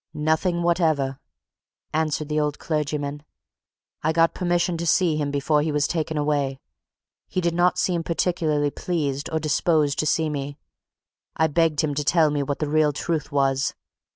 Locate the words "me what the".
12.31-12.67